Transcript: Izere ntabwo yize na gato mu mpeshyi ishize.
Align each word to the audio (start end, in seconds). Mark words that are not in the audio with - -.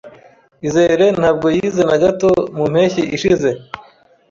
Izere 0.67 1.05
ntabwo 1.19 1.47
yize 1.55 1.81
na 1.89 1.97
gato 2.03 2.29
mu 2.55 2.65
mpeshyi 2.71 3.01
ishize. 3.15 3.49